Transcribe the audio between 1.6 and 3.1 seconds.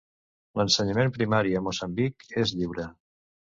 a Moçambic és lliure.